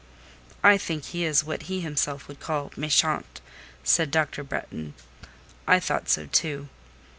"I 0.63 0.79
think 0.79 1.03
he 1.05 1.25
is 1.25 1.43
what 1.43 1.61
he 1.69 1.81
himself 1.81 2.27
would 2.27 2.39
call 2.39 2.71
'méchant,'" 2.71 3.39
said 3.83 4.09
Dr. 4.09 4.43
Bretton. 4.43 4.95
I 5.67 5.79
thought 5.79 6.09
so, 6.09 6.25
too. 6.25 6.69